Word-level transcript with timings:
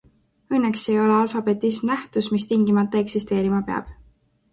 Õnneks 0.59 0.85
ei 0.93 0.95
ole 1.01 1.17
alfabetism 1.17 1.85
nähtus, 1.89 2.29
mis 2.37 2.47
tingimata 2.53 3.03
eksisteerima 3.05 3.61
peab. 3.69 3.93